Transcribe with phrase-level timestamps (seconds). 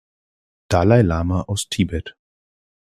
[0.67, 2.15] Dalai Lama aus Tibet.